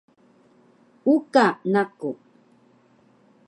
Uka 1.13 1.45
naku 1.71 2.11